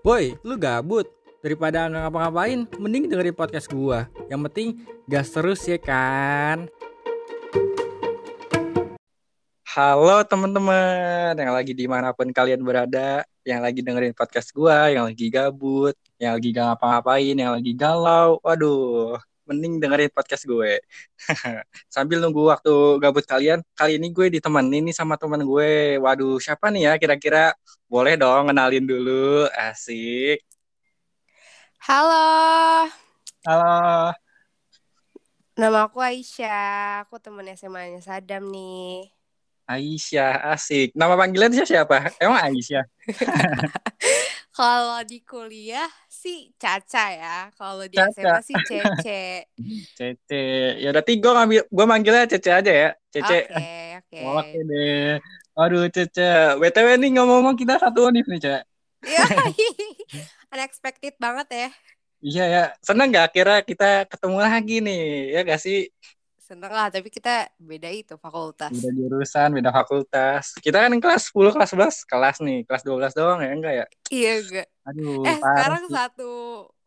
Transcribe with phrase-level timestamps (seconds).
[0.00, 1.04] Boy, lu gabut?
[1.44, 4.08] Daripada nggak ngapa-ngapain, mending dengerin podcast gua.
[4.32, 4.68] Yang penting
[5.04, 6.72] gas terus ya kan.
[9.68, 15.04] Halo teman-teman yang lagi di mana pun kalian berada, yang lagi dengerin podcast gua, yang
[15.04, 18.40] lagi gabut, yang lagi gak ngapa-ngapain, yang lagi galau.
[18.40, 19.20] Waduh,
[19.50, 20.78] mending dengerin podcast gue.
[21.94, 22.70] Sambil nunggu waktu
[23.02, 25.98] gabut kalian, kali ini gue ditemenin nih sama teman gue.
[25.98, 27.50] Waduh, siapa nih ya kira-kira?
[27.90, 29.50] Boleh dong kenalin dulu.
[29.50, 30.46] Asik.
[31.82, 32.86] Halo,
[33.42, 34.14] Halo.
[35.58, 37.02] nama aku Aisyah.
[37.08, 39.10] Aku temen SMA-nya Sadam nih.
[39.70, 40.90] Aisyah, asik.
[40.98, 42.10] Nama panggilan siapa?
[42.18, 42.84] Emang Aisyah?
[44.50, 47.38] Kalau di kuliah sih Caca ya.
[47.54, 48.10] Kalau di Caca.
[48.12, 49.22] SMA sih Cece.
[49.98, 50.42] Cece.
[50.82, 52.90] Ya udah gue ngambil gue manggilnya Cece aja ya.
[53.14, 53.46] Cece.
[53.46, 53.70] Oke,
[54.02, 54.20] oke.
[54.26, 55.10] Oke deh.
[55.54, 56.58] Aduh Cece.
[56.58, 58.60] BTW nih ngomong-ngomong kita satu univ nih Cece.
[59.06, 59.22] Ya,
[60.54, 61.68] unexpected banget ya.
[62.20, 62.62] Iya ya.
[62.84, 65.02] Seneng gak akhirnya kita ketemu lagi nih?
[65.32, 65.88] Ya gak sih?
[66.50, 67.34] Seneng lah, tapi kita
[67.70, 68.74] beda itu fakultas.
[68.74, 70.44] Beda jurusan, beda fakultas.
[70.64, 72.58] Kita kan kelas 10, kelas 11, kelas nih.
[72.66, 73.86] Kelas 12 doang ya enggak ya?
[74.14, 74.66] Iya enggak.
[74.88, 75.96] Aduh, Eh, parah sekarang sih.
[75.96, 76.22] satu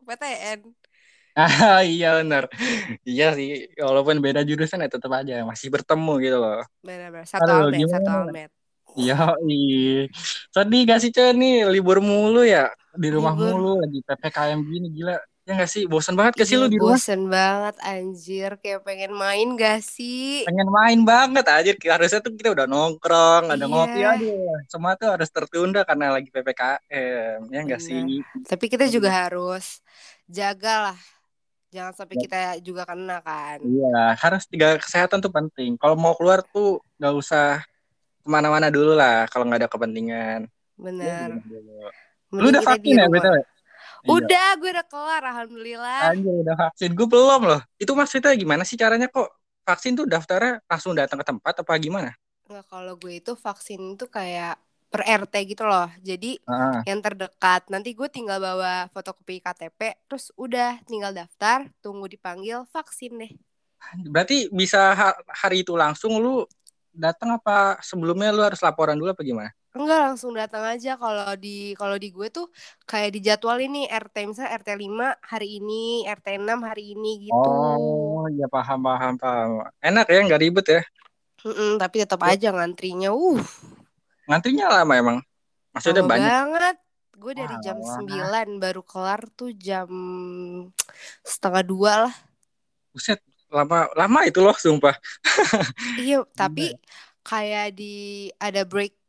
[0.06, 0.60] PTN.
[1.36, 2.42] Ah, iya bener.
[3.10, 3.48] Iya sih,
[3.86, 6.56] walaupun beda jurusan ya tetap aja masih bertemu gitu loh.
[6.86, 8.50] Benar-benar satu Aduh, almet, satu almet.
[9.00, 9.14] Iya,
[9.50, 10.06] ih.
[10.54, 12.60] Sedih gak sih Cen nih libur mulu ya
[13.02, 13.38] di rumah Libur.
[13.42, 15.12] mulu lagi PPKM gini gila.
[15.44, 15.84] Ya gak sih?
[15.84, 16.96] Bosan banget ke sih lu Iya, di rumah?
[16.96, 20.40] bosen banget anjir, kayak pengen main gak sih?
[20.48, 21.70] Pengen main banget aja.
[21.76, 23.68] Harusnya tuh kita udah nongkrong, ada Iya.
[23.68, 24.56] ngopi aduh.
[24.72, 27.38] Semua tuh harus tertunda karena lagi PPKM.
[27.52, 27.80] Ya gak Bener.
[27.84, 28.24] sih?
[28.48, 29.84] Tapi kita juga harus
[30.24, 30.98] jaga lah.
[31.68, 33.60] Jangan sampai kita juga kena kan.
[33.60, 35.76] Iya, harus tiga kesehatan tuh penting.
[35.76, 37.60] Kalau mau keluar tuh gak usah
[38.24, 40.48] ke mana-mana dulu lah kalau nggak ada kepentingan.
[40.80, 41.36] Bener.
[42.32, 43.06] Lu Mending udah vaksin ya.
[43.12, 43.36] BTW?
[44.04, 44.28] Iya.
[44.28, 46.08] Udah, gue udah kelar, alhamdulillah.
[46.08, 46.90] Anjir udah vaksin.
[46.98, 47.60] Gue belum loh.
[47.82, 49.28] Itu maksudnya gimana sih caranya kok
[49.68, 52.10] vaksin tuh daftarnya langsung datang ke tempat apa gimana?
[52.48, 54.52] Nggak, kalau gue itu vaksin itu kayak
[54.92, 55.88] per RT gitu loh.
[56.08, 57.60] Jadi Ah, yang terdekat.
[57.72, 63.32] Nanti gue tinggal bawa fotokopi KTP, terus udah tinggal daftar, tunggu dipanggil, vaksin deh.
[64.12, 66.44] berarti bisa ha- hari itu langsung lu
[66.94, 69.50] datang apa sebelumnya lu harus laporan dulu apa gimana?
[69.74, 72.46] Enggak langsung datang aja kalau di kalau di gue tuh
[72.86, 77.34] kayak dijadwal ini RT misalnya RT 5 hari ini, RT 6 hari ini gitu.
[77.34, 79.66] Oh, ya paham paham paham.
[79.82, 80.82] Enak ya nggak ribet ya?
[81.42, 83.42] Mm-mm, tapi tetap aja ngantrinya uh
[84.30, 85.18] Ngantrinya lama emang.
[85.74, 86.30] Maksudnya lama banyak.
[86.30, 86.76] banget.
[87.18, 88.46] Gue dari jam Walah.
[88.46, 89.90] 9 baru kelar tuh jam
[91.26, 92.14] setengah dua lah.
[92.94, 93.18] Buset,
[93.50, 94.94] lama lama itu loh sumpah.
[95.98, 96.78] Iya, tapi
[97.26, 99.03] kayak di ada break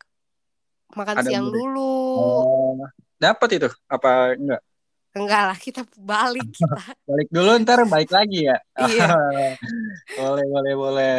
[0.96, 1.94] makan Ada siang dulu.
[2.18, 2.80] Oh,
[3.20, 4.62] dapat itu apa enggak?
[5.16, 6.76] Enggak lah, kita balik kita.
[7.08, 8.60] Balik dulu ntar balik lagi ya.
[8.76, 9.08] Iya.
[10.20, 11.16] boleh boleh boleh.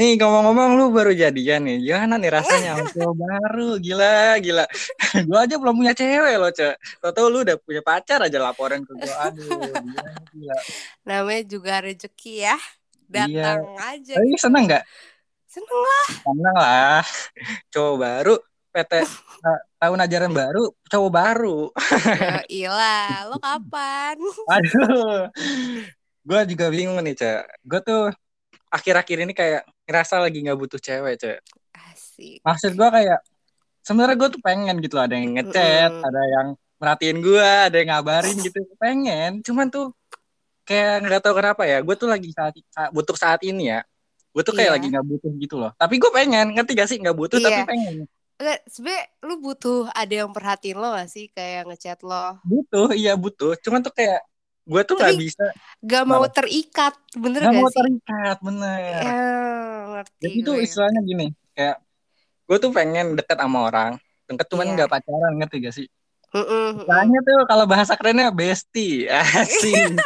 [0.00, 1.84] Nih ngomong-ngomong lu baru jadian nih.
[1.84, 3.70] Gimana nih rasanya cowok baru?
[3.76, 4.64] Gila gila.
[5.28, 6.80] gua aja belum punya cewek loh, Cek.
[7.04, 9.28] Tau lu udah punya pacar aja laporan ke gua.
[9.28, 10.56] Aduh, gila, gila.
[11.04, 12.56] Namanya juga rezeki ya.
[13.12, 13.20] Iya.
[13.28, 14.12] Datang aja.
[14.16, 14.40] Tapi gitu.
[14.40, 14.84] seneng nggak?
[15.44, 16.06] Seneng lah.
[16.24, 17.04] Seneng lah.
[17.68, 18.36] Cowok baru
[18.76, 21.58] PT eh, tahun ajaran baru, cowok baru.
[22.04, 24.20] Ya ilah, lo kapan?
[24.54, 25.32] Aduh.
[26.20, 27.40] Gue juga bingung nih, Cek.
[27.64, 28.02] Gue tuh
[28.68, 31.38] akhir-akhir ini kayak ngerasa lagi nggak butuh cewek, Cek.
[31.72, 32.44] Asik.
[32.44, 33.24] Maksud gue kayak
[33.80, 36.04] sebenarnya gue tuh pengen gitu ada yang ngechat, Mm-mm.
[36.04, 38.60] ada yang merhatiin gue, ada yang ngabarin gitu.
[38.76, 39.94] Pengen, cuman tuh
[40.66, 41.80] kayak nggak tahu kenapa ya.
[41.80, 43.80] Gue tuh lagi saat, saat- butuh saat ini ya.
[44.34, 44.76] Gue tuh kayak Iya.
[44.76, 45.72] lagi nggak butuh gitu loh.
[45.78, 46.98] Tapi gue pengen, ngerti gak sih?
[47.00, 47.64] Nggak butuh tapi Iya.
[47.64, 47.94] pengen.
[48.36, 51.32] Enggak, sebenernya lu butuh ada yang perhatiin lo gak sih?
[51.32, 52.36] Kayak ngechat lo.
[52.44, 53.56] Butuh, iya butuh.
[53.64, 54.20] Cuman tuh kayak
[54.66, 55.44] gue tuh nggak Tapi bisa,
[55.78, 57.78] Gak mau terikat, bener nggak gak mau sih?
[57.80, 58.98] terikat, bener.
[58.98, 59.14] Ya,
[59.94, 61.76] ngerti Jadi tuh istilahnya gini, kayak
[62.44, 63.92] gue tuh pengen deket sama orang,
[64.26, 64.74] deket cuman Iya.
[64.74, 65.86] nggak pacaran, ngerti gak sih?
[66.34, 66.82] Mm-mm.
[66.82, 69.06] Istilahnya tuh kalau bahasa kerennya bestie,
[69.38, 69.96] asik.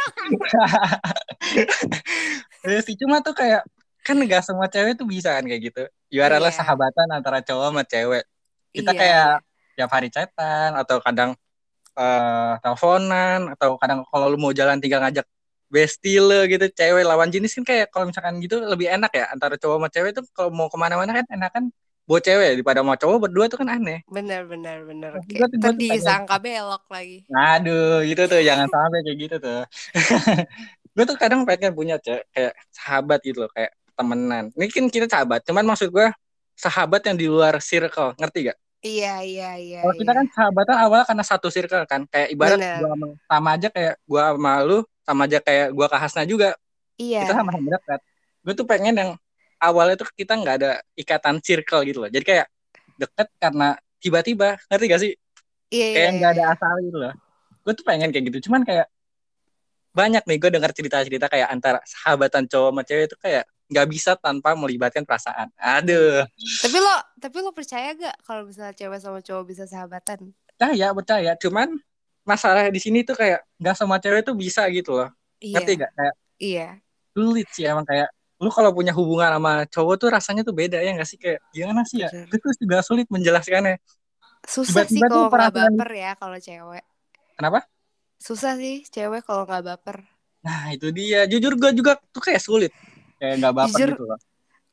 [2.63, 3.65] bestie cuma tuh kayak
[4.01, 5.83] kan nggak semua cewek tuh bisa kan kayak gitu.
[6.13, 6.57] Ibaratnya Iya.
[6.61, 8.23] sahabatan antara cowok sama cewek.
[8.71, 9.27] Kita Iya, kayak
[9.75, 11.31] tiap hari chatan atau kadang
[11.91, 15.27] eh teleponan atau kadang kalau lu mau jalan tinggal ngajak
[15.67, 19.55] bestie lo gitu cewek lawan jenis kan kayak kalau misalkan gitu lebih enak ya antara
[19.59, 21.63] cowok sama cewek tuh kalau mau ke mana-mana kan enak kan
[22.07, 24.03] bawa cewek daripada mau cowok berdua tuh kan aneh.
[24.07, 25.15] Bener, bener, bener.
[25.23, 27.23] Tuh- tuh pengen- disangka belok lagi.
[27.31, 29.61] aduh gitu tuh jangan sampai kayak gitu tuh.
[30.95, 34.51] Gue tuh kadang pengen punya cewek kayak sahabat gitu loh kayak temenan.
[34.55, 36.07] Ini kan kita sahabat cuman maksud gue
[36.61, 39.79] sahabat yang di luar circle ngerti gak Iya, iya, iya.
[39.85, 40.17] Kalau kita iya.
[40.17, 42.01] kan sahabatan awalnya karena satu circle kan.
[42.09, 42.81] Kayak ibarat Bener.
[42.81, 46.57] gua sama, aja kayak gua sama lu, sama aja kayak gua ke Hasna juga.
[46.97, 47.29] Iya.
[47.29, 48.01] Kita sama-sama dekat.
[48.41, 49.11] Gue tuh pengen yang
[49.61, 52.09] awalnya tuh kita nggak ada ikatan circle gitu loh.
[52.09, 52.47] Jadi kayak
[52.97, 55.13] deket karena tiba-tiba, ngerti gak sih?
[55.69, 56.53] Iya, Kayak iya, nggak ada iya.
[56.57, 57.13] asal gitu loh.
[57.61, 58.49] Gue tuh pengen kayak gitu.
[58.49, 58.89] Cuman kayak
[59.93, 64.19] banyak nih gue dengar cerita-cerita kayak antara sahabatan cowok sama cewek itu kayak nggak bisa
[64.19, 65.47] tanpa melibatkan perasaan.
[65.55, 70.35] Aduh, Tapi lo, tapi lo percaya gak kalau misalnya cewek sama cowok bisa sahabatan?
[70.59, 71.31] percaya percaya.
[71.39, 71.79] Cuman
[72.21, 75.09] masalah di sini tuh kayak nggak semua cewek tuh bisa gitu loh.
[75.41, 75.55] Iya.
[75.57, 75.91] Ngerti gak?
[75.95, 76.67] Kayak Iya.
[77.15, 80.97] sulit sih emang kayak lu kalau punya hubungan sama cowok tuh rasanya tuh beda ya
[80.97, 82.09] nggak sih kayak gimana sih ya?
[82.27, 83.79] Itu juga sulit menjelaskannya.
[84.45, 86.83] Susah sih Tiba-tiba tuh kalau nggak baper ya kalau cewek.
[87.39, 87.59] Kenapa?
[88.21, 89.97] Susah sih cewek kalau nggak baper.
[90.41, 91.25] Nah itu dia.
[91.29, 92.73] Jujur gue juga tuh kayak sulit.
[93.21, 93.89] Kayak nggak baper Jujur.
[93.93, 94.19] gitu loh.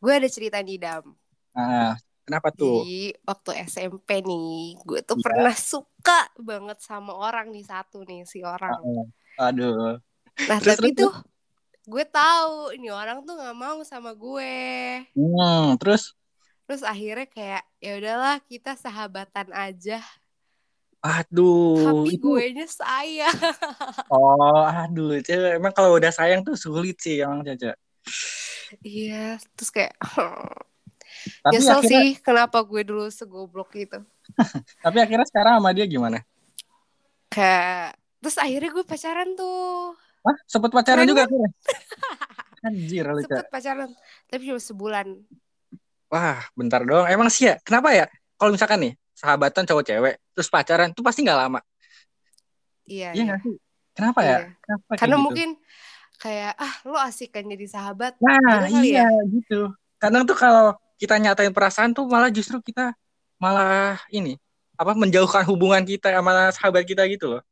[0.00, 1.04] Gue ada cerita nih Dam.
[1.52, 1.92] Nah,
[2.24, 2.80] kenapa tuh?
[2.80, 5.24] Jadi waktu SMP nih, gue tuh Iya.
[5.28, 8.72] pernah suka banget sama orang nih satu nih si orang.
[9.36, 10.00] Aduh.
[10.48, 11.12] Nah Terus, tapi terus, tuh
[11.88, 14.54] gue tahu ini orang tuh nggak mau sama gue.
[15.12, 16.14] Hmm, terus
[16.64, 19.98] Terus akhirnya kayak ya udahlah kita sahabatan aja.
[20.98, 23.32] aduh Tapi itu gue nya sayang.
[24.12, 27.72] oh aduh cewek emang kalau udah sayang tuh sulit sih emang Caca.
[28.84, 29.94] Iya, terus kayak
[31.44, 33.98] Tapi nyesel akhirnya sih kenapa gue dulu segoblok gitu.
[34.84, 36.20] tapi akhirnya sekarang sama dia gimana?
[37.32, 39.96] Kayak terus akhirnya gue pacaran tuh.
[40.20, 41.28] Wah, sempet pacaran Keren juga kan?
[41.30, 41.50] akhirnya.
[42.66, 43.20] Anjir lu.
[43.24, 43.90] Sempet pacaran,
[44.28, 45.06] tapi cuma sebulan.
[46.10, 47.06] Wah, bentar doang.
[47.06, 48.04] Emang sih ya, kenapa ya?
[48.34, 51.60] Kalau misalkan nih, sahabatan cowok cewek, terus pacaran tuh pasti nggak lama.
[52.88, 53.36] Iya, Iya iya.
[53.94, 54.28] Kenapa ya?
[54.30, 54.38] Iya.
[54.62, 55.24] Kenapa kayak Karena gitu?
[55.26, 55.48] mungkin
[56.18, 58.18] kayak ah lo asik kan jadi sahabat.
[58.18, 59.60] Nah, gitu iya gitu.
[60.02, 62.92] Kadang tuh kalau kita nyatain perasaan tuh malah justru kita
[63.38, 64.34] malah ini
[64.78, 67.42] apa menjauhkan hubungan kita sama sahabat kita gitu loh.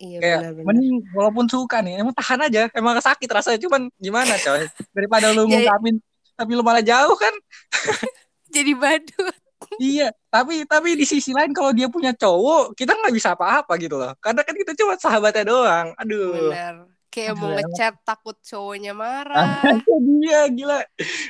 [0.00, 0.66] Iya Kayak benar-benar.
[0.68, 2.62] mending walaupun suka nih, emang tahan aja.
[2.74, 4.66] Emang sakit rasanya cuman gimana coy?
[4.90, 6.00] Daripada lu ngungkapin
[6.34, 7.34] tapi lu malah jauh kan?
[8.54, 9.36] Jadi badut.
[9.80, 13.96] Iya, tapi tapi di sisi lain kalau dia punya cowok, kita nggak bisa apa-apa gitu
[13.96, 14.12] loh.
[14.20, 15.88] Karena kan kita cuma sahabatnya doang.
[15.96, 16.52] Aduh.
[16.52, 16.93] Bener.
[17.14, 19.54] Kayak mau ngechat takut cowoknya Ah, marah.
[19.78, 20.78] itu dia gila.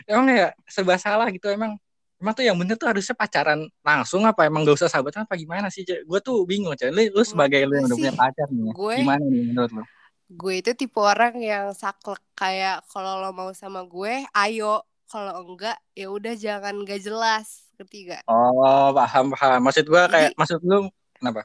[0.08, 1.76] Emang ya serba salah gitu emang.
[2.16, 5.68] Emang tuh yang bener tuh harusnya pacaran langsung apa emang gak usah sahabatan apa gimana
[5.68, 5.84] sih?
[5.84, 6.88] Gue tuh bingung, Cek.
[6.88, 8.64] Lu, lu sebagai lu yang udah punya pacar nih.
[8.64, 9.84] ya, gue- Gimana nih menurut lu?
[10.24, 14.80] gue itu tipe orang yang saklek kayak kalau lo mau sama gue, ayo.
[15.04, 17.68] Kalau enggak, ya udah jangan gak jelas.
[17.76, 18.22] Ngerti gak?
[18.24, 19.60] Oh, paham, paham.
[19.60, 21.44] Maksud gue kayak Jadi- maksud lu kenapa?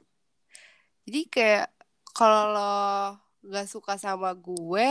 [1.03, 1.67] Jadi kayak
[2.15, 2.73] kalau lo
[3.43, 4.87] gak suka sama gue,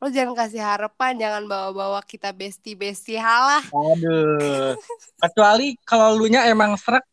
[0.00, 3.64] lo jangan kasih harapan, jangan bawa-bawa kita bestie-bestie halah.
[3.72, 4.76] Aduh.
[5.20, 7.04] Kecuali kalau lu nya emang serak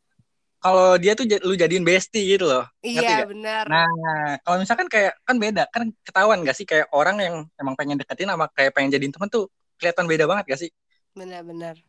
[0.58, 2.66] kalau dia tuh lu jadiin bestie gitu loh.
[2.84, 3.64] Iya benar.
[3.70, 3.88] Nah,
[4.44, 8.28] kalau misalkan kayak kan beda, kan ketahuan gak sih kayak orang yang emang pengen deketin
[8.28, 9.48] sama kayak pengen jadiin temen tuh
[9.80, 10.72] kelihatan beda banget gak sih?
[11.16, 11.80] Benar-benar.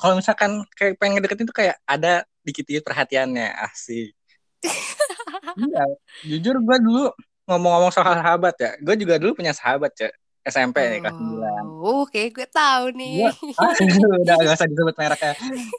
[0.00, 4.16] Kalau misalkan kayak pengen deketin tuh kayak ada dikit-dikit perhatiannya, asik.
[5.68, 5.84] iya,
[6.26, 7.06] jujur gue dulu
[7.46, 10.10] ngomong-ngomong soal sahabat ya, gue juga dulu punya sahabat ya,
[10.42, 11.82] SMP nih, kelas 9.
[11.82, 13.30] Oh, oke gue tahu nih.
[13.30, 13.74] Gue, ah,
[14.22, 15.34] udah gak usah disebut mereknya.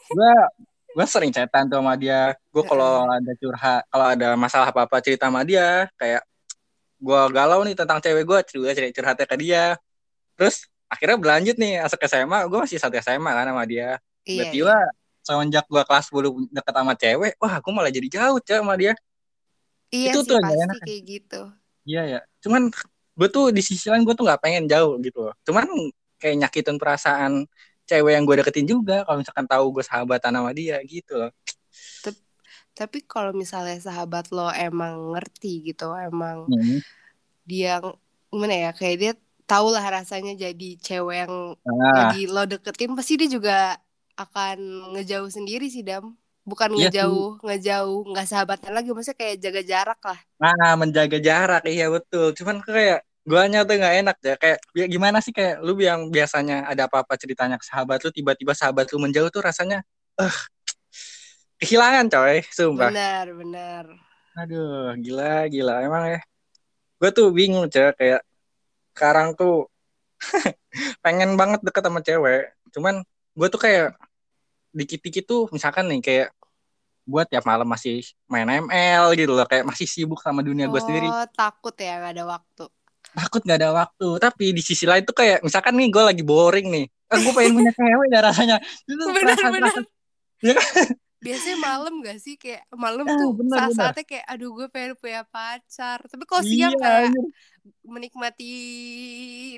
[0.08, 0.32] Gue
[0.94, 2.32] gue sering chatan tuh sama dia.
[2.48, 6.22] Gue kalau ada curhat, kalau ada masalah apa-apa cerita sama dia, kayak
[7.02, 9.64] gue galau nih tentang cewek gue, juga cerita curhatnya ke dia.
[10.38, 14.00] Terus akhirnya berlanjut nih, masuk SMA, gue masih satu SMA kan sama dia.
[14.24, 14.76] Iya, Tiba-tiba
[15.24, 18.92] semenjak gue kelas 10 deket sama cewek, wah gue malah jadi jauh cewek sama dia.
[19.96, 20.76] Iya itu sih tuh pasti enak.
[20.86, 21.40] kayak gitu.
[21.88, 22.18] Iya ya.
[22.44, 22.62] Cuman
[23.18, 25.34] gue tuh di sisi lain gue tuh nggak pengen jauh gitu loh.
[25.46, 25.66] Cuman
[26.20, 27.32] kayak nyakitin perasaan
[27.84, 31.30] cewek yang gue deketin juga kalau misalkan tahu gue sahabatan sama dia gitu loh.
[32.74, 36.82] Tapi kalau misalnya sahabat lo emang ngerti gitu, emang Hmm.
[37.46, 37.78] dia
[38.32, 39.12] gimana ya, kayak dia
[39.46, 43.56] tahu lah rasanya jadi cewek yang Nah, lagi lo deketin, pasti dia juga
[44.18, 44.58] akan
[44.96, 46.18] ngejauh sendiri sih Dam.
[46.44, 46.84] Bukan Iya sih.
[46.92, 50.18] ngejauh, ngejauh, nggak sahabatan lagi, maksudnya kayak jaga jarak lah.
[50.36, 52.36] nah menjaga jarak iya betul.
[52.36, 56.68] Cuman kayak gue tuh nggak enak ya kayak ya gimana sih kayak lu yang biasanya
[56.68, 59.80] ada apa-apa ceritanya ke sahabat lu tiba-tiba sahabat lu menjauh tuh rasanya
[60.20, 60.36] eh
[61.56, 63.84] kehilangan coy sumpah Benar, benar.
[64.34, 65.78] Aduh, gila, gila.
[65.86, 66.20] Emang ya.
[66.98, 67.94] Gue tuh bingung, cewek.
[67.94, 68.22] Kayak
[68.90, 69.70] sekarang tuh
[71.06, 72.50] pengen banget deket sama cewek.
[72.74, 73.06] Cuman
[73.38, 73.94] gue tuh kayak
[74.74, 76.28] dikit-dikit tuh misalkan nih kayak
[77.04, 79.46] gue tiap malam masih main ML gitu loh.
[79.46, 81.06] Kayak masih sibuk sama dunia gue sendiri.
[81.06, 82.64] Oh, takut ya nggak ada waktu.
[83.14, 84.08] Takut gak ada waktu.
[84.18, 86.84] Tapi di sisi lain tuh kayak misalkan nih gue lagi boring nih.
[86.90, 88.56] Eh, gue pengen punya cewek ya rasanya.
[88.82, 89.74] Itu Benar, perasaan- benar.
[90.42, 90.66] Ya kan?
[91.24, 95.24] biasanya malam gak sih kayak malam Ah, tuh bener, saat-saatnya kayak aduh gue pengen punya
[95.24, 97.24] pacar tapi kalau siang Iya, kayak anjir.
[97.80, 98.52] menikmati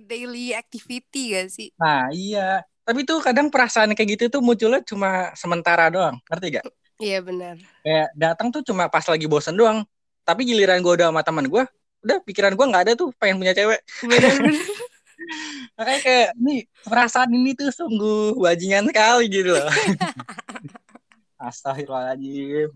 [0.01, 2.63] daily activity gak sih Nah, iya.
[2.87, 6.17] Tapi tuh kadang perasaan kayak gitu tuh munculnya cuma sementara doang.
[6.31, 6.67] Ngerti gak?
[6.97, 9.83] iya benar Kayak datang tuh cuma pas lagi bosen doang.
[10.23, 11.65] Tapi giliran gue udah sama teman gue,
[12.03, 13.83] udah pikiran gue nggak ada tuh pengen punya cewek.
[14.07, 14.55] benar-benar
[15.77, 19.67] Makanya kayak nih perasaan ini tuh sungguh bajingan sekali gitu loh.
[21.47, 22.71] Astagfirullahaladzim.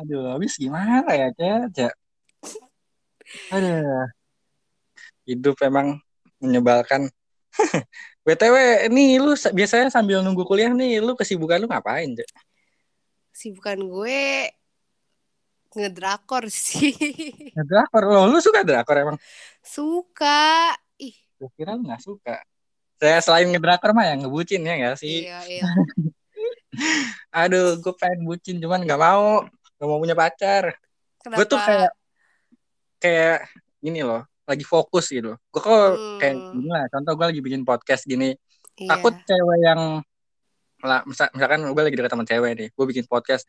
[0.00, 1.60] Aduh, habis gimana ya, Cek?
[1.76, 1.92] Cek?
[3.52, 4.08] Aduh.
[5.28, 6.00] Hidup emang
[6.40, 7.12] menyebalkan.
[8.26, 8.56] BTW,
[8.92, 12.28] ini lu sa- biasanya sambil nunggu kuliah nih, lu kesibukan lu ngapain, Cek?
[13.30, 14.50] sibukan gue
[15.70, 16.92] ngedrakor sih
[17.70, 19.18] Drakor, lo, lu suka drakor emang?
[19.62, 22.36] suka ih Gue kira lu gak suka.
[23.00, 25.24] Saya selain ngedrakor mah yang ngebucin ya gak sih?
[25.24, 25.64] iya iya
[27.40, 29.46] Aduh, gue pengen bucin cuman gak mau.
[29.80, 30.76] Gak mau punya pacar.
[31.24, 31.90] kenapa Gue tuh kayak
[33.00, 33.38] kayak
[33.80, 35.36] gini loh, lagi fokus gitu.
[35.50, 35.74] Gue kok
[36.18, 36.52] kayak Hmm.
[36.56, 38.34] gini lah, contoh gue lagi bikin podcast gini.
[38.76, 38.88] iya.
[38.96, 39.80] Takut cewek yang
[40.80, 43.44] lah, misal- misalkan gue lagi deket sama cewek nih, gue bikin podcast,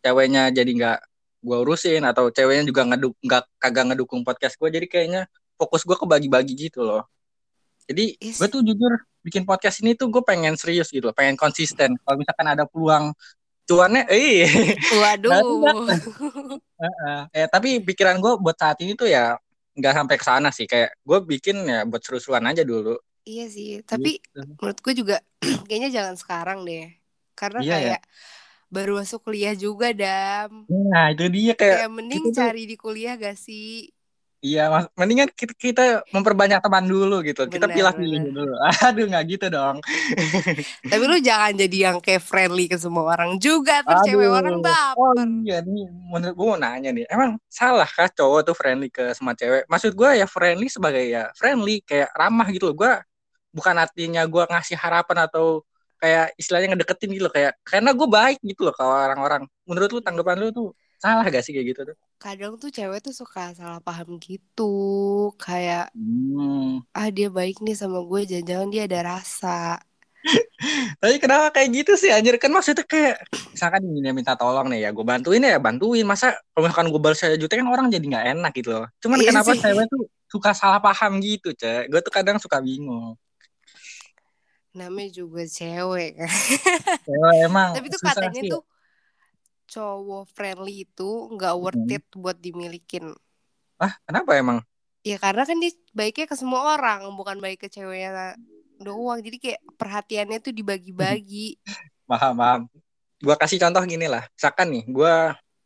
[0.00, 0.98] ceweknya jadi nggak
[1.40, 5.22] gue urusin atau ceweknya juga ngeduk nggak kagak ngedukung podcast gue, jadi kayaknya
[5.56, 7.04] fokus gue kebagi-bagi gitu loh.
[7.84, 8.36] Jadi Yes.
[8.36, 11.96] gue tuh jujur bikin podcast ini tuh gue pengen serius gitu, loh, pengen konsisten.
[12.00, 13.12] Kalau misalkan ada peluang
[13.64, 14.44] cuannya, eh,
[14.92, 15.32] waduh
[16.84, 17.20] Heeh.
[17.32, 19.40] eh tapi pikiran gue buat saat ini tuh ya
[19.78, 20.66] nggak sampai ke sana sih.
[20.70, 22.96] Kayak gue bikin ya buat seru-seruan aja dulu.
[23.24, 24.40] iya sih tapi Gitu.
[24.60, 25.16] menurut gue juga
[25.68, 26.92] kayaknya jangan sekarang deh
[27.32, 27.78] karena Iya, ya.
[27.96, 28.00] kayak
[28.68, 32.76] baru masuk kuliah juga dam Nah itu dia kayak kayak mending itu tuh- cari di
[32.76, 33.93] kuliah gak sih
[34.44, 37.48] Iya, mas, mendingan kita, kita memperbanyak teman dulu gitu.
[37.48, 38.34] kita Benar, pilih-pilih benar.
[38.36, 38.54] dulu.
[38.92, 39.76] Aduh, nggak gitu dong.
[40.92, 44.60] tapi lu jangan jadi yang kayak friendly ke semua orang juga terus cewek orang Oh
[44.60, 47.04] baper iya nih, menurut gue mau nanya nih.
[47.08, 49.64] Emang salah kah cowok tuh friendly ke semua cewek?
[49.64, 52.76] Maksud gue ya friendly sebagai ya friendly, kayak ramah gitu loh.
[52.76, 52.92] Gue
[53.56, 55.64] bukan artinya gue ngasih harapan atau
[55.96, 57.32] kayak istilahnya ngedeketin gitu loh.
[57.32, 59.48] Kayak karena gue baik gitu loh ke orang-orang.
[59.64, 61.96] Menurut lu tanggapan lu tuh salah gak sih kayak gitu tuh?
[62.16, 64.72] kadang tuh cewek tuh suka salah paham gitu
[65.36, 66.80] kayak Hmm.
[66.90, 69.76] ah dia baik nih sama gue jangan-jangan dia ada rasa
[71.04, 73.20] Tapi kenapa kayak gitu sih anjir kan maksudnya kayak
[73.52, 77.20] misalkan dia minta tolong nih ya gue bantuin ya bantuin masa kalau misalkan gue balas
[77.20, 78.86] saya juta kan orang jadi nggak enak gitu loh.
[79.04, 79.60] Cuman Iya kenapa sih.
[79.60, 81.92] cewek tuh suka salah paham gitu cek?
[81.92, 83.20] Gue tuh kadang suka bingung.
[84.72, 86.30] namanya juga cewek kan
[87.06, 88.50] Cewek emang tapi tuh katanya sih.
[88.50, 88.62] tuh
[89.74, 91.90] cowok friendly itu nggak worth Hmm.
[91.90, 93.10] it buat dimilikin
[93.76, 94.58] Ah kenapa emang?
[95.02, 98.38] ya karena kan dia baiknya ke semua orang bukan baik ke ceweknya
[98.78, 101.58] doang jadi kayak perhatiannya tuh dibagi-bagi
[102.06, 102.60] Paham paham.
[103.16, 104.28] Gue kasih contoh gini lah.
[104.30, 105.14] Misalkan nih gue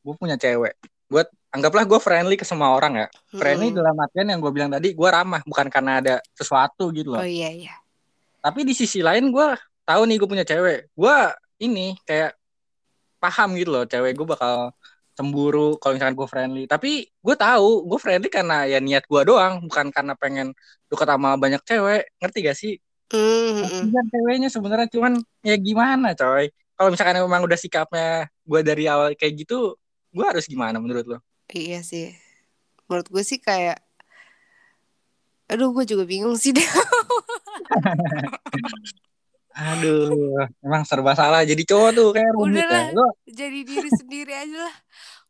[0.07, 0.79] gue punya cewek.
[1.11, 3.07] Gue anggaplah gue friendly ke semua orang ya.
[3.29, 3.79] Friendly Hmm.
[3.83, 7.21] dalam artian yang gue bilang tadi gue ramah bukan karena ada sesuatu gitu loh.
[7.21, 7.75] oh iya iya
[8.39, 9.49] tapi di sisi lain gue
[9.83, 11.17] tahu nih gue punya cewek gue
[11.59, 12.38] ini kayak
[13.19, 14.73] paham gitu loh cewek gue bakal
[15.19, 16.65] cemburu kalau misalkan gue friendly.
[16.71, 20.55] Tapi gue tahu gue friendly karena ya niat gue doang bukan karena pengen
[20.87, 22.07] deket sama banyak cewek.
[22.23, 22.75] Ngerti gak sih?
[23.11, 23.83] Hmm, hmm, hmm.
[23.91, 26.47] Kasihan ceweknya sebenarnya cuman ya gimana coy?
[26.79, 29.75] Kalau misalkan memang udah sikapnya gue dari awal kayak gitu
[30.15, 31.19] gue harus gimana menurut lo?
[31.51, 32.15] Iya sih.
[32.87, 33.83] Menurut gue sih kayak
[35.51, 36.55] aduh gue juga bingung sih.
[36.55, 36.63] deh
[39.59, 44.57] aduh emang serba salah jadi cowok tuh kayak rumit ya lo jadi diri sendiri aja
[44.71, 44.77] lah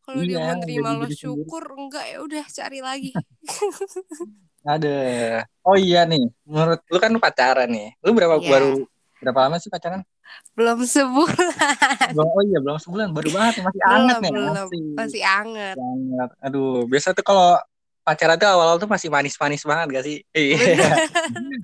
[0.05, 1.17] kalau dia Iya, menerima jadi lo diri sendiri.
[1.17, 3.11] syukur enggak ya udah cari lagi
[4.69, 4.97] Ada.
[5.65, 7.89] Oh iya nih, menurut lu kan lu pacaran nih.
[8.05, 8.51] Lu berapa Iya.
[8.53, 8.85] baru
[9.23, 10.03] berapa lama sih pacaran?
[10.53, 11.49] belum sebulan
[12.13, 14.33] Belum, oh iya belum sebulan, baru banget masih anget nih.
[14.37, 16.31] belum Masih, masih anget anget.
[16.45, 17.57] Aduh, biasa tuh kalau
[18.09, 20.19] pacaran tuh awal-awal tuh masih manis-manis banget gak sih?
[20.33, 20.57] Iya.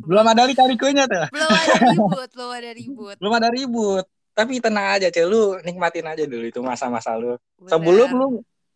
[0.05, 1.25] Belum ada lika-likunya tuh.
[1.33, 4.05] belum ada ribut belum ada ribut Belum ada ribut.
[4.35, 5.31] Tapi tenang aja, Cel.
[5.31, 7.39] Lu nikmatin aja dulu itu masa-masa lu.
[7.57, 7.71] Bener.
[7.73, 8.27] Sebelum lu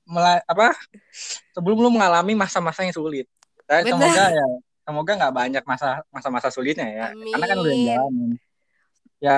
[0.08, 0.72] mela- apa?
[1.52, 3.28] Sebelum lu mengalami masa-masa yang sulit.
[3.68, 3.92] Dan Bener.
[3.92, 4.46] semoga ya
[4.88, 7.06] semoga nggak banyak masa masa-masa sulitnya ya.
[7.12, 7.84] Karena kan udah Amin.
[7.84, 8.30] jalanin.
[9.20, 9.36] Ya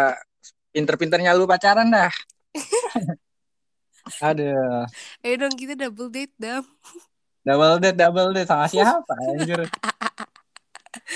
[0.71, 2.15] pinter-pinternya lu pacaran dah.
[4.27, 4.87] Aduh,
[5.23, 6.65] ayo dong kita double date dam
[7.40, 9.64] double date, double date sama siapa anjir?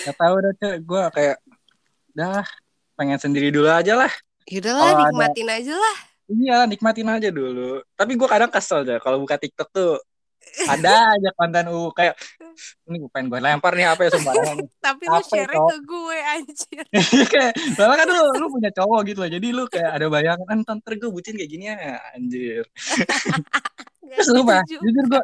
[0.04, 0.74] Gak tahu deh, Cek.
[0.82, 1.36] Gue kayak
[2.12, 2.44] dah
[2.94, 4.12] pengen sendiri dulu aja lah.
[4.44, 7.84] Yaudahlah ada- nikmatin aja lah Iya, nikmatin aja dulu.
[7.92, 10.00] Tapi gue kadang kesel aja kalau buka TikTok tuh
[10.72, 12.20] ada aja konten u kayak
[12.84, 16.84] ini gue pengen gue lempar nih apa ya sembarangan Tapi lu share ke gue anjir.
[17.26, 20.76] kayak malah kan lu, lu punya cowok gitu loh jadi lu kayak ada bayangan kan
[20.76, 22.64] ntar gue bucin kayak gini ya anjir
[24.04, 25.22] terus lu Pak, jujur gue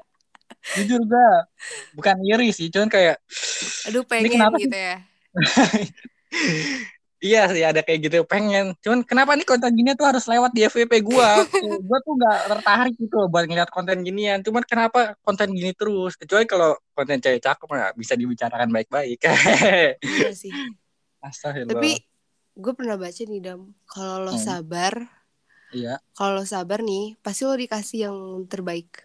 [0.77, 1.29] jujur gue
[1.97, 3.17] bukan iri sih cuman kayak
[3.89, 4.67] Aduh pengen sih?
[4.67, 4.97] gitu ya.
[7.21, 10.65] iya sih ada kayak gitu pengen cuman kenapa nih konten gini tuh harus lewat di
[10.65, 11.45] FVP gua
[11.85, 16.49] gua tuh nggak tertarik gitu buat ngeliat konten ginian cuman kenapa konten gini terus kecuali
[16.49, 19.21] kalau konten cewek cakep nggak bisa dibicarakan baik-baik
[20.01, 20.53] Iya sih.
[21.27, 21.91] Astagfirullah Tapi
[22.57, 24.41] gue pernah baca nih Dam, kalau lo Hmm.
[24.41, 24.95] sabar,
[25.77, 28.17] iya kalau lo sabar nih, pasti lo dikasih yang
[28.49, 29.05] terbaik.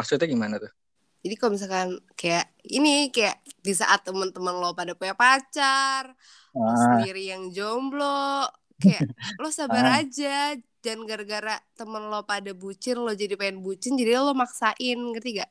[0.00, 0.72] Maksudnya gimana tuh
[1.20, 6.16] Jadi kalau misalkan kayak ini kayak di saat teman-teman lo pada punya pacar,
[6.56, 8.48] lo ah, sendiri yang jomblo,
[8.80, 9.04] kayak
[9.36, 10.00] lo sabar Ah.
[10.00, 10.56] aja.
[10.80, 15.50] Dan gara-gara temen lo pada bucin, lo jadi pengen bucin, jadi lo maksain, ngerti gak?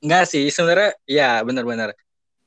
[0.00, 1.92] enggak sih sebenarnya ya benar-benar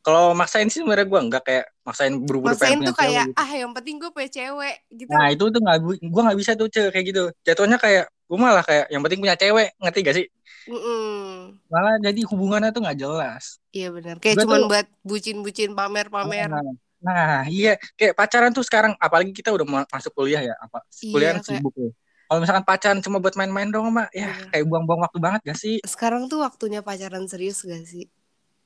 [0.03, 3.41] kalau maksain sih sebenarnya gua enggak kayak maksain buru-buru Maksain pengen tuh kayak, cewek gitu.
[3.46, 5.10] ah yang penting gue punya cewek gitu.
[5.13, 5.77] nah itu tuh nggak
[6.10, 9.36] gua nggak bisa tuh cewek kayak gitu jatuhnya kayak gua malah kayak yang penting punya
[9.38, 10.25] cewek ngerti gak sih
[10.65, 11.58] Mm-mm.
[11.67, 14.15] malah jadi hubungannya tuh nggak jelas Iya benar.
[14.17, 16.46] Kayak tuh- buat bucin-bucin pamer-pamer.
[16.46, 16.62] Nah,
[17.00, 21.10] nah, iya kayak pacaran tuh sekarang apalagi kita udah ma- masuk kuliah ya apa Iya,
[21.10, 21.89] kuliah kayak- sibuk ya.
[22.24, 24.50] Kalau misalkan pacaran cuma buat main-main doang mah ya Iya.
[24.50, 25.77] kayak buang-buang waktu banget gak sih?
[25.84, 28.05] Sekarang tuh waktunya pacaran serius gak sih?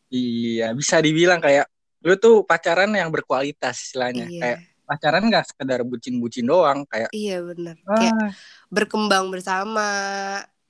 [0.07, 1.67] Iya bisa dibilang kayak
[1.99, 4.27] lu tuh pacaran yang berkualitas istilahnya.
[4.27, 4.39] Iya.
[4.39, 7.75] Kayak pacaran nggak sekedar bucin-bucin doang kayak Iya benar.
[7.81, 8.31] Kayak ah,
[8.67, 9.87] berkembang bersama,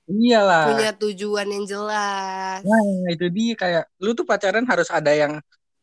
[0.08, 0.64] iyalah.
[0.72, 2.64] punya tujuan yang jelas.
[2.64, 2.80] Nah,
[3.12, 5.36] itu dia kayak lu tuh pacaran harus ada yang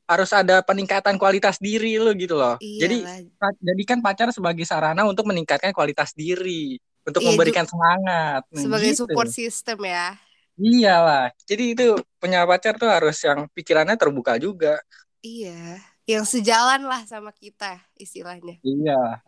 [0.06, 2.58] harus ada peningkatan kualitas diri lu gitu loh.
[2.62, 3.26] Jadi Iyalah.
[3.42, 8.46] pa- jadikan pacar sebagai sarana untuk meningkatkan kualitas diri, untuk Iya, memberikan semangat.
[8.54, 9.06] Nah, sebagai gitu.
[9.06, 10.14] support system ya.
[10.56, 11.34] Iyalah.
[11.50, 11.86] Jadi itu
[12.22, 14.78] punya pacar tuh harus yang pikirannya terbuka juga.
[15.26, 15.82] Iya.
[16.06, 18.62] Yang sejalan lah sama kita istilahnya.
[18.62, 19.26] Iya.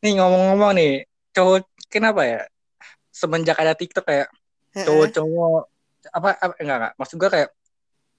[0.00, 1.04] Nih ngomong-ngomong nih,
[1.36, 2.40] cowok kenapa ya?
[3.14, 4.26] Semenjak ada TikTok kayak
[4.74, 5.70] cowok-cowok
[6.10, 7.48] apa, apa enggak enggak maksud gua kayak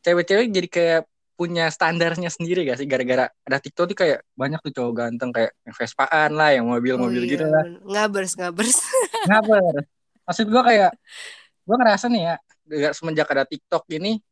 [0.01, 1.01] cewek-cewek jadi kayak
[1.36, 5.51] punya standarnya sendiri gak sih gara-gara ada TikTok tuh kayak banyak tuh cowok ganteng kayak
[5.67, 7.63] yang Vespaan lah, yang Oh mobil-mobil iya, gitu lah.
[7.84, 8.79] Ngabers, ngabers.
[9.27, 9.84] Kenapa?
[10.23, 10.91] Maksud gua kayak
[11.67, 12.36] gua ngerasa nih ya,
[12.95, 14.23] semenjak ada TikTok ini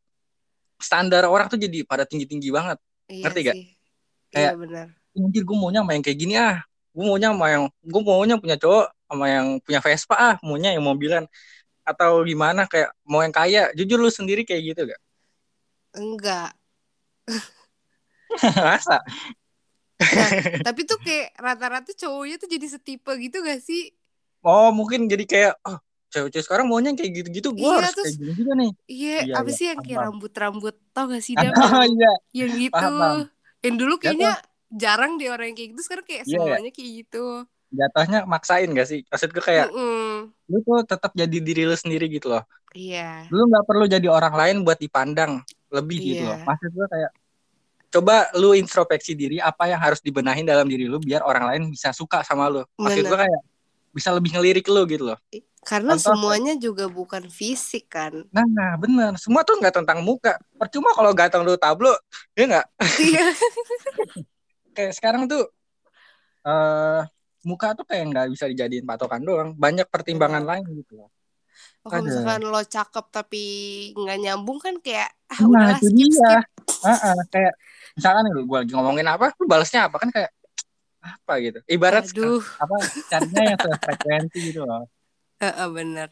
[0.80, 2.80] standar orang tuh jadi pada tinggi-tinggi banget.
[3.12, 3.56] iya Ngerti gak?
[3.60, 3.66] sih.
[4.32, 4.88] Kayak- Iya benar.
[5.14, 6.64] Anjir gue maunya yang kayak gini ah.
[6.90, 11.24] Gue maunya yang gue maunya punya cowok sama yang punya Vespa ah, maunya yang mobilan
[11.86, 13.70] atau gimana kayak mau yang kaya.
[13.78, 15.02] Jujur lu sendiri kayak gitu gak?
[15.94, 16.52] Enggak.
[18.66, 18.98] Masa?
[20.68, 23.94] Tapi tuh kayak rata-rata cowoknya tuh jadi setipe gitu gak sih?
[24.44, 25.78] Oh mungkin jadi kayak oh
[26.12, 28.72] cewek-cewek sekarang maunya yang kayak gitu-gitu gue Iya, harus terus- kayak gini juga nih.
[28.86, 31.54] Iya, Iya, apa iya, sih yang kayak rambut-rambut tau gak sih Dam?
[31.56, 32.12] Oh iya.
[32.36, 32.74] yang gitu.
[32.76, 33.20] Paham, paham.
[33.64, 34.32] Yang dulu Ya, kayaknya
[34.74, 35.82] jarang deh orang yang kayak gitu.
[35.86, 36.38] Sekarang kayak Iya, iya.
[36.42, 37.26] semuanya kayak gitu.
[37.74, 39.02] Jatuhnya maksain gak sih?
[39.10, 40.30] Maksud gue kayak Mm-mm.
[40.46, 42.46] lu tuh tetap jadi diri lu sendiri gitu loh.
[42.72, 43.26] Iya.
[43.34, 45.42] Lu nggak perlu jadi orang lain buat dipandang
[45.74, 46.30] lebih gitu Iya.
[46.30, 46.38] loh.
[46.46, 47.12] Maksud gue kayak
[47.94, 51.90] coba lu introspeksi diri apa yang harus dibenahin dalam diri lu biar orang lain bisa
[51.94, 52.62] suka sama lu.
[52.78, 53.10] Maksud Bener.
[53.10, 53.42] gue kayak
[53.94, 55.18] bisa lebih ngelirik lu gitu loh.
[55.64, 58.12] Karena Contoh- semuanya juga bukan fisik kan.
[58.36, 59.16] Nah, nah bener.
[59.16, 60.36] Semua tuh nggak tentang muka.
[60.60, 61.94] Percuma kalau ganteng lu tablo,
[62.36, 62.68] ya nggak?
[63.00, 63.26] Iya.
[64.76, 65.46] Kayak sekarang tuh
[66.44, 67.02] eh
[67.44, 69.50] muka tuh kayak nggak bisa dijadiin patokan doang.
[69.54, 71.10] Banyak pertimbangan lain gitu loh.
[71.84, 73.44] Oh, Kalau misalkan lo cakep tapi
[73.94, 76.10] nggak nyambung kan kayak ah Nah, udahlah skip dia.
[76.16, 76.44] skip.
[76.84, 77.54] Heeh, kayak
[77.96, 80.32] misalkan lu gue lagi ngomongin apa, lu balasnya apa kan kayak
[81.04, 81.60] apa gitu.
[81.68, 82.76] Ibarat Aduh, apa
[83.12, 84.88] carinya yang frekuensi gitu loh.
[85.44, 86.10] Heeh, bener.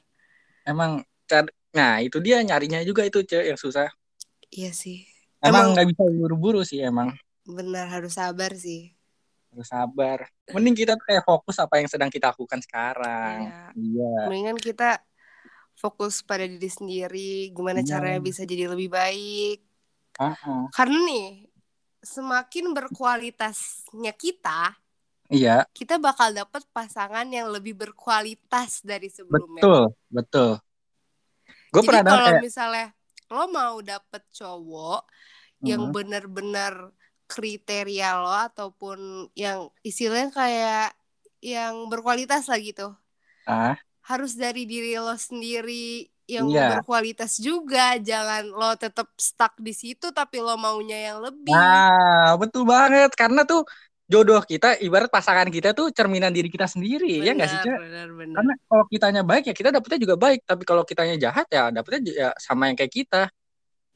[0.68, 3.88] Emang car- nah itu dia nyarinya juga itu cewek yang susah.
[4.52, 5.08] Iya sih.
[5.40, 7.16] Emang Emang- nggak bisa buru-buru sih emang
[7.48, 8.92] Bener harus sabar sih.
[9.52, 10.20] Harus sabar.
[10.50, 13.52] Mending kita kayak fokus apa yang sedang kita lakukan sekarang.
[13.52, 13.76] Iya.
[13.76, 14.14] Iya.
[14.32, 15.04] Mendingan kita
[15.76, 18.00] fokus pada diri sendiri, gimana Iya.
[18.00, 19.60] caranya bisa jadi lebih baik.
[20.20, 20.62] Heeh.
[20.72, 21.30] Karena nih,
[22.02, 24.76] semakin berkualitasnya kita,
[25.32, 29.64] Iya, kita bakal dapet pasangan yang lebih berkualitas dari sebelumnya.
[29.64, 30.52] betul, betul.
[31.72, 32.88] Gue Jadi pernah kalau kayak misalnya
[33.32, 35.08] lo mau dapet cowok
[35.64, 35.94] yang Mhm.
[35.96, 36.74] benar-benar
[37.36, 39.00] kriteria lo ataupun
[39.44, 40.86] yang istilahnya kayak
[41.42, 42.88] yang berkualitas lah gitu.
[43.46, 43.76] ah,
[44.10, 46.62] Harus dari diri lo sendiri yang Iya.
[46.74, 47.96] berkualitas juga.
[48.02, 51.54] Jangan lo tetap stuck di situ tapi lo maunya yang lebih.
[51.54, 53.10] Nah, betul banget.
[53.16, 53.62] Karena tuh
[54.12, 57.80] jodoh kita ibarat pasangan kita tuh cerminan diri kita sendiri ya nggak sih Cak?
[57.80, 58.36] benar, benar.
[58.36, 62.00] karena kalau kitanya baik ya kita dapetnya juga baik tapi kalau kitanya jahat ya dapetnya
[62.12, 63.22] ya sama yang kayak kita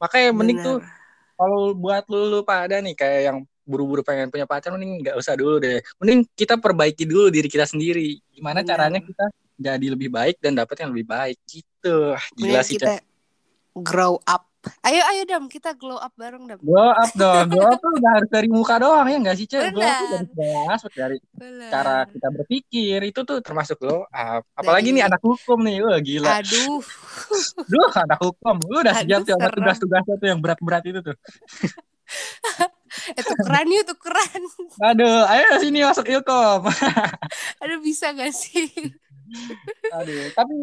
[0.00, 0.95] makanya mending tuh Benar.
[1.36, 5.34] Kalau buat lu lu pada nih kayak yang buru-buru pengen punya pacar mending nggak usah
[5.34, 8.68] dulu deh mending kita perbaiki dulu diri kita sendiri gimana Benar.
[8.72, 9.24] caranya kita
[9.56, 12.94] jadi lebih baik dan dapet yang lebih baik gitu Ah, gila Mending sih kita
[13.76, 14.48] grow up.
[14.86, 16.58] Ayo ayo Dam, kita glow up bareng Dam.
[16.62, 19.74] Glow up dong, glow up tuh udah harus dari muka doang ya nggak sih Cek?
[19.74, 21.70] Glow up dari aspek dari Bener.
[21.70, 24.42] cara kita berpikir itu tuh termasuk glow up.
[24.54, 26.30] Apalagi Dari- nih anak hukum nih, wah gila.
[26.38, 26.80] Aduh,
[27.72, 31.16] Duh, anak hukum, lu udah siap tuh sama tugas-tugasnya tuh yang berat-berat itu tuh.
[33.18, 34.42] eh tukeran yuk tukeran.
[34.94, 36.70] Aduh, ayo sini masuk ilkom.
[37.60, 38.70] Aduh bisa gak sih?
[39.90, 40.54] Aduh, tapi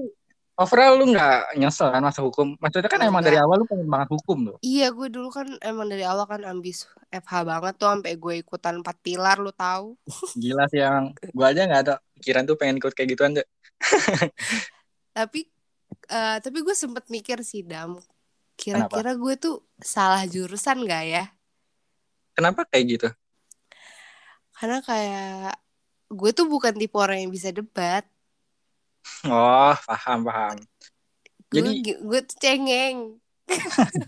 [0.53, 2.53] overall lu nggak nyesel kan masuk hukum?
[2.61, 3.33] Maksudnya kan emang Enggak.
[3.33, 4.57] dari awal lu pengen banget hukum tuh.
[4.61, 8.79] Iya gue dulu kan emang dari awal kan ambis FH banget tuh sampai gue ikutan
[8.81, 9.97] empat pilar lu tahu.
[10.41, 13.47] Gila sih yang gua aja nggak ada pikiran tuh pengen ikut kayak gituan tuh.
[15.17, 15.45] Tapi
[16.09, 17.97] eh tapi gue sempet mikir sih Dam.
[18.53, 21.25] Kira-kira gue tuh salah jurusan gak ya?
[22.37, 23.09] Kenapa kayak gitu?
[24.53, 25.57] Karena kayak
[26.13, 28.05] gue tuh bukan tipe orang yang bisa debat.
[29.27, 30.57] Oh, paham paham.
[31.53, 32.97] Jadi gue tuh cengeng.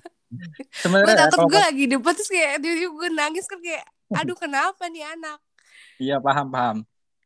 [0.83, 5.07] Gue takut gue lagi debat terus kayak tiba-tiba gue nangis kan kayak aduh kenapa nih
[5.15, 5.39] anak?
[5.95, 6.77] Iya paham paham.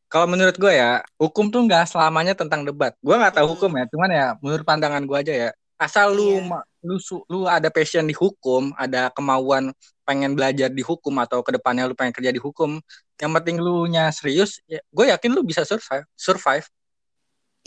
[0.09, 2.93] Kalau menurut gue ya, hukum tuh nggak selamanya tentang debat.
[3.01, 3.53] Gue nggak tahu Hmm.
[3.57, 5.49] hukum ya, cuman ya menurut pandangan gue aja ya.
[5.79, 6.97] Asal lu ma- lu
[7.29, 9.71] lu ada passion di hukum, ada kemauan
[10.03, 12.81] pengen belajar di hukum atau ke depannya lu pengen kerja di hukum,
[13.21, 16.05] yang penting lu nya serius, ya, gue yakin lu bisa survive.
[16.17, 16.65] Survive.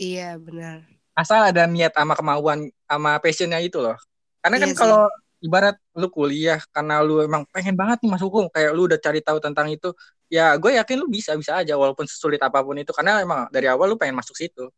[0.01, 0.77] Iya benar.
[1.13, 3.97] Asal ada niat sama kemauan sama passionnya itu loh.
[4.41, 4.79] Karena kan Iya sih.
[4.81, 5.01] kalau
[5.43, 9.19] ibarat lu kuliah karena lu emang pengen banget nih masuk hukum, kayak lu udah cari
[9.19, 9.91] tahu tentang itu,
[10.31, 13.67] ya gue yakin lu bisa bisa aja walaupun sesulit apa pun itu karena emang dari
[13.69, 14.71] awal lu pengen masuk situ.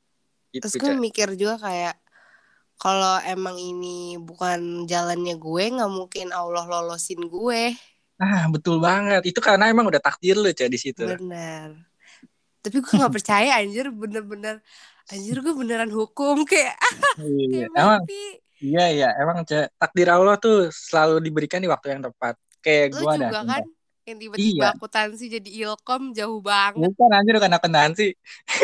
[0.51, 1.95] Gitu, Terus gue mikir juga kayak
[2.75, 7.71] kalau emang ini bukan jalannya gue nggak mungkin Allah lolosin gue.
[8.19, 9.21] Ah, betul banget.
[9.27, 11.03] Itu karena emang udah takdir lu Cak di situ.
[11.03, 11.75] Bener.
[12.63, 14.59] Tapi gue nggak percaya anjir bener-bener
[15.07, 16.73] anjir gue beneran hukum kayak
[17.19, 18.21] Iya, kayak emang mimpi.
[18.57, 22.35] iya iya, emang Cak, takdir Allah tuh selalu diberikan di waktu yang tepat.
[22.59, 23.27] Kayak gua ada.
[23.27, 23.63] juga kan
[24.03, 24.73] yang tiba-tiba Iya.
[24.73, 28.07] akuntansi jadi ilkom jauh banget Bukan anjir bukan akuntansi.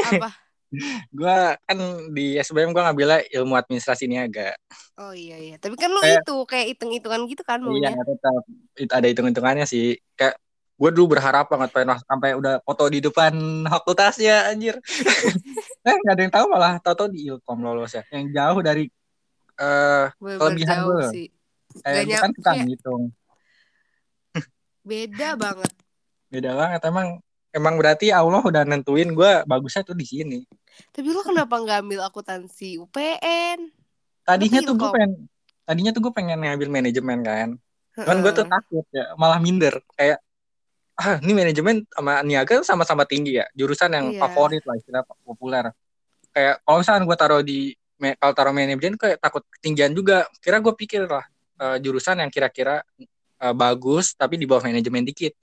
[0.10, 0.30] apa?
[1.12, 1.78] Gua kan
[2.10, 4.56] di SBM gua ngambilnya ilmu administrasi niaga.
[4.96, 5.56] Oh iya iya.
[5.58, 7.92] Tapi kan lo Kayak- itu kayak hitung-hitungan gitu kan Iya, maunya.
[8.02, 8.42] tetap
[8.76, 10.00] itu ada hitung-hitungannya sih.
[10.14, 10.40] Kayak
[10.82, 13.30] gue dulu berharap banget pengen sampai udah foto di depan
[13.70, 14.82] fakultasnya anjir.
[15.86, 18.02] eh nggak ada yang tahu malah tahu-tahu di Ilkom lolos ya.
[18.10, 18.90] Yang jauh dari
[19.62, 21.06] eh Bener-bener Kelebihan gue.
[21.14, 21.28] sih.
[21.86, 23.04] kayak Gak gue kan kayak ngitung.
[24.82, 25.72] beda banget.
[26.34, 27.08] Beda banget emang
[27.54, 30.40] emang berarti Allah udah nentuin gue bagusnya tuh di sini.
[30.90, 33.70] Tapi lo kenapa nggak ambil akuntansi UPN?
[34.26, 35.12] Tadinya tuh gue pengen
[35.62, 37.50] tadinya tuh gue pengen ngambil manajemen kan.
[37.94, 39.78] Cuman gue tuh takut ya, malah minder.
[39.94, 40.24] Kayak
[41.02, 44.22] ah ini manajemen sama niaga sama-sama tinggi ya, jurusan yang Iya.
[44.22, 45.74] favorit lah istilah populer.
[46.30, 47.60] Kayak kalau misalnya gue taruh di
[48.22, 50.30] kalau taruh manajemen kayak takut ketinggian juga.
[50.38, 51.26] Kira gue pikir lah
[51.58, 52.86] eh, jurusan yang kira-kira
[53.42, 55.34] eh, bagus tapi di bawah manajemen dikit.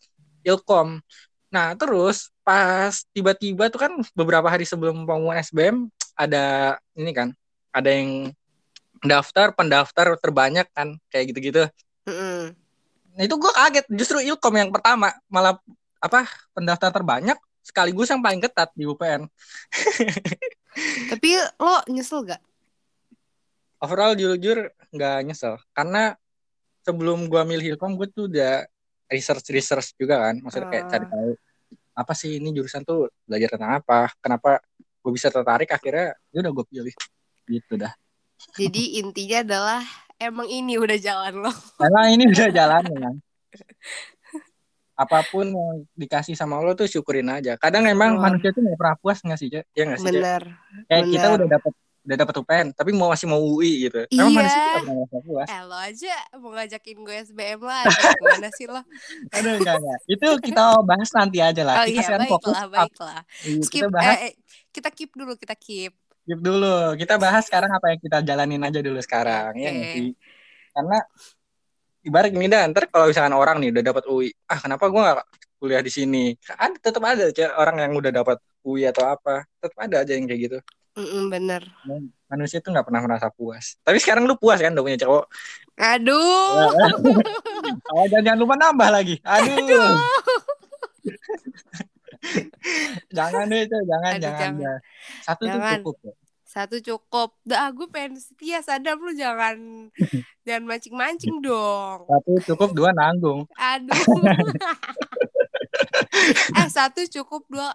[0.47, 1.03] Ilkom.
[1.51, 7.35] Nah terus pas tiba-tiba tuh kan beberapa hari sebelum pengumuman SBM ada ini kan,
[7.75, 8.31] ada yang
[9.03, 11.63] daftar pendaftar terbanyak kan kayak gitu-gitu.
[12.07, 12.55] Heeh.
[13.19, 13.87] Nah itu gue kaget.
[13.91, 15.11] Justru Ilkom yang pertama.
[15.27, 15.59] Malah
[15.99, 17.35] apa pendaftar terbanyak
[17.67, 19.27] sekaligus yang paling ketat di UPN.
[21.11, 21.29] Tapi
[21.59, 22.39] lo nyesel gak?
[23.83, 25.59] Overall jujur nggak nyesel.
[25.75, 26.15] Karena
[26.87, 28.63] sebelum gue milih Ilkom gue tuh udah
[29.11, 30.39] research research juga kan.
[30.39, 30.91] Maksudnya kayak Ah.
[30.95, 31.31] cari tahu
[31.99, 34.15] apa sih ini jurusan tuh belajar tentang apa?
[34.23, 34.63] Kenapa
[35.03, 35.67] gue bisa tertarik?
[35.75, 36.95] Akhirnya ya udah gue pilih.
[37.51, 37.91] Gitu dah.
[38.55, 39.83] Jadi intinya adalah
[40.19, 41.53] emang ini udah jalan lo.
[41.77, 43.11] karena ini udah jalan ya
[44.99, 48.21] apa pun yang dikasih sama Allah tuh syukurin aja kadang emang Oh.
[48.21, 49.65] manusia tuh nggak pernah puas nggak sih Cek?
[49.71, 50.07] ya nggak sih?
[50.11, 50.43] Bener.
[50.85, 51.39] kayak kita bener.
[51.39, 54.35] udah dapat udah dapat UPN tapi mau masih mau UI gitu emang Iya.
[54.35, 57.95] manusia tuh nggak puas Eh lo aja mau ngajakin gue SBM lagi.
[57.95, 58.81] Gimana sih lo?
[59.39, 62.71] aduh enggak enggak itu kita bahas nanti aja lah Oh kita iya fokus baiklah up.
[62.75, 63.21] baiklah.
[63.47, 63.75] Iya, Skip.
[63.79, 64.33] kita bahas eh, eh,
[64.69, 65.95] kita keep dulu kita keep.
[66.29, 66.93] Skip dulu.
[67.01, 69.89] Kita bahas sekarang apa yang kita jalanin aja dulu sekarang ya Oke.
[69.97, 70.09] sih?
[70.77, 71.01] Karena
[72.05, 75.19] ibarat gini dah ntar kalau misalkan orang nih udah dapat UI ah kenapa gua nggak
[75.57, 76.37] kuliah di sini?
[76.53, 79.49] Ada tetap ada orang yang udah dapat UI atau apa.
[79.57, 80.59] Tetap ada aja yang kayak gitu.
[80.99, 81.63] Mm-mm, bener.
[82.27, 83.79] manusia tuh nggak pernah merasa puas.
[83.87, 85.25] Tapi sekarang lu puas kan udah punya cowok?
[85.81, 86.69] Aduh.
[87.95, 89.17] oh, jangan, jangan lupa nambah lagi.
[89.23, 89.95] Aduh, Aduh.
[93.17, 93.83] Jangan deh, Cok.
[93.87, 94.41] Jangan, Aduh, jangan.
[94.41, 94.63] jangan.
[94.63, 94.79] dah.
[95.25, 95.79] Satu tuh Jangan.
[95.81, 95.97] cukup.
[96.03, 96.17] Cok.
[96.49, 97.31] Satu cukup.
[97.45, 98.59] Dah, gue pengen setia.
[98.65, 99.57] Sadar lu jangan
[100.49, 102.09] jangan mancing-mancing dong.
[102.09, 103.45] Satu cukup, dua nanggung.
[103.55, 103.95] Aduh.
[106.59, 107.69] eh satu cukup dua.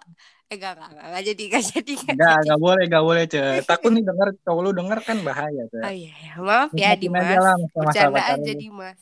[0.52, 2.42] Eh gak gak gak, gak jadi gak jadi gak Enggak, jadi.
[2.44, 3.54] enggak boleh, enggak boleh, Cok.
[3.70, 5.82] Takut nih denger, kalau lu denger kan bahaya, Cok.
[5.86, 6.32] Oh iya, iya.
[6.36, 7.24] maaf ya Dimas.
[7.72, 8.52] Bercanda lu.
[8.58, 8.98] Dimas.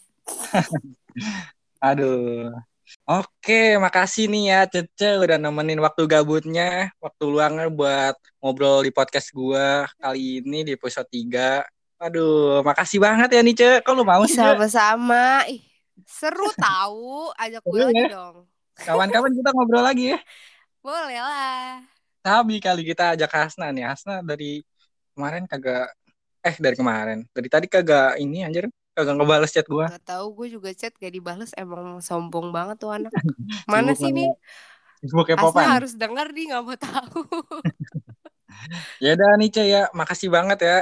[1.82, 2.52] Aduh.
[3.08, 9.32] Oke, makasih nih ya Cece udah nemenin waktu gabutnya, waktu luangnya buat ngobrol di podcast
[9.32, 11.64] gua kali ini di episode 3.
[12.02, 13.70] Aduh, makasih banget ya nih Ce.
[13.86, 14.34] Kok lu mau sih?
[14.34, 15.46] Sama-sama.
[15.46, 15.62] Ih,
[16.02, 17.30] seru tahu.
[17.38, 18.10] Ajak gue lagi ya?
[18.10, 18.36] dong.
[18.74, 20.18] Kawan-kawan kita ngobrol lagi ya.
[20.82, 21.78] Boleh lah.
[22.26, 23.86] Sabi kali kita ajak Hasna nih.
[23.86, 24.66] Hasna dari
[25.14, 25.94] kemarin kagak
[26.42, 27.22] eh dari kemarin.
[27.30, 29.88] Dari tadi kagak ini anjir, kagak ngebales chat gua.
[29.88, 33.12] Gak tahu gue juga chat gak dibales emang sombong banget tuh anak.
[33.72, 34.28] Mana sih nih?
[35.02, 35.66] Kepopan.
[35.66, 37.22] harus denger nih nggak mau tahu.
[39.02, 40.78] Ya udah nih Ce ya, makasih banget ya.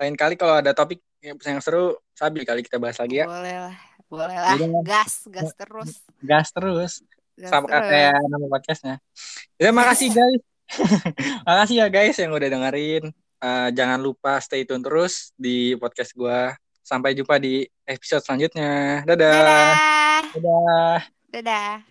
[0.00, 3.26] Lain kali kalau ada topik yang seru, Sabi kali kita bahas lagi ya.
[3.28, 3.76] Boleh lah.
[4.08, 4.56] Boleh lah.
[4.56, 4.80] Yaudah.
[4.86, 6.00] Gas, gas terus.
[6.22, 6.92] Gas terus.
[7.36, 7.90] Gas sama terus.
[7.92, 8.96] kayak nama podcastnya.
[9.60, 10.42] Ya makasih guys.
[11.48, 13.04] makasih ya guys yang udah dengerin.
[13.40, 16.56] Eh, jangan lupa stay tune terus di podcast gua.
[16.90, 19.06] Sampai jumpa di episode selanjutnya.
[19.06, 19.30] Dadah.
[19.30, 20.26] Dadah.
[20.34, 20.98] Dadah.
[21.30, 21.89] Dadah.